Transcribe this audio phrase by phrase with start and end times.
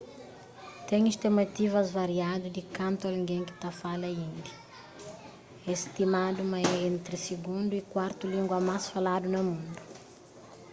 [0.89, 4.51] ten stimativas variadu di kantu algen ki ta fala indi
[5.71, 9.81] é stimadu ma é entri sigundu y kuartu língua más faladu na mundu